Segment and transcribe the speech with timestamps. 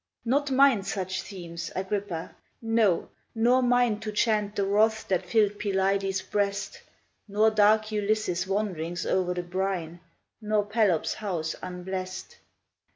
[0.25, 6.23] Not mine such themes, Agrippa; no, nor mine To chant the wrath that fill'd Pelides'
[6.23, 6.81] breast,
[7.27, 9.99] Nor dark Ulysses' wanderings o'er the brine,
[10.41, 12.37] Nor Pelops' house unblest.